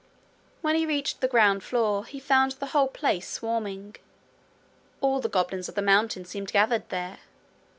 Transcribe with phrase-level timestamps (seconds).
[0.63, 3.97] When he reached the ground floor he found the whole place swarming.
[4.99, 7.19] All the goblins of the mountain seemed gathered there.